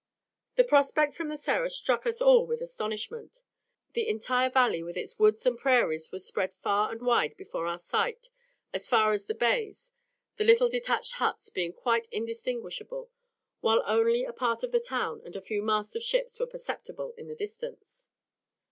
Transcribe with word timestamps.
The 0.55 0.63
prospect 0.63 1.13
from 1.13 1.27
the 1.27 1.37
Serra 1.37 1.69
struck 1.69 2.07
us 2.07 2.19
all 2.23 2.47
with 2.47 2.59
astonishment. 2.59 3.43
The 3.93 4.07
entire 4.07 4.49
valley 4.49 4.81
with 4.81 4.97
its 4.97 5.19
woods 5.19 5.45
and 5.45 5.55
prairies 5.59 6.11
was 6.11 6.25
spread 6.25 6.55
far 6.63 6.91
and 6.91 7.03
wide 7.03 7.37
before 7.37 7.67
our 7.67 7.77
sight 7.77 8.31
as 8.73 8.87
far 8.87 9.11
as 9.11 9.27
the 9.27 9.35
bays, 9.35 9.91
the 10.37 10.43
little 10.43 10.69
detached 10.69 11.11
huts 11.11 11.49
being 11.51 11.71
quite 11.71 12.07
indistinguishable, 12.11 13.11
while 13.59 13.83
only 13.85 14.23
a 14.23 14.33
part 14.33 14.63
of 14.63 14.71
the 14.71 14.79
town 14.79 15.21
and 15.23 15.35
a 15.35 15.39
few 15.41 15.61
masts 15.61 15.95
of 15.95 16.01
ships 16.01 16.39
were 16.39 16.47
perceptible 16.47 17.13
in 17.15 17.27
the 17.27 17.35
distance. 17.35 18.09